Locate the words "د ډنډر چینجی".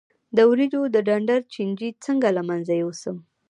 0.95-1.89